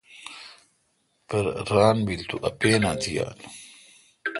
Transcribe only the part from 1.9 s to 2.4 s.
بیل تو